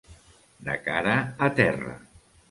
[0.69, 1.13] De cara
[1.47, 1.93] a terra.